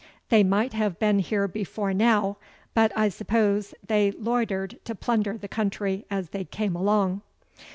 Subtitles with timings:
[0.29, 2.37] They might have been here before now,
[2.73, 7.21] but, I suppose, they loitered to plunder the country as they came along."